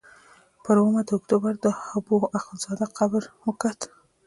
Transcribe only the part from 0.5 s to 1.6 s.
پر اوومه د اکتوبر